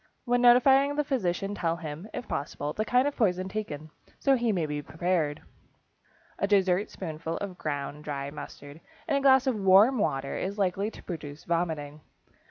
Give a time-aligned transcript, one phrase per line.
[0.25, 4.51] When notifying the physician tell him, if possible, the kind of poison taken, so he
[4.51, 5.43] may be prepared.
[6.39, 10.89] A dessert spoonful of ground dry mustard in a glass of warm water is likely
[10.89, 12.01] to produce vomiting.